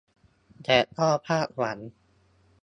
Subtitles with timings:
[0.63, 1.77] แต่ก็พลาดหวัง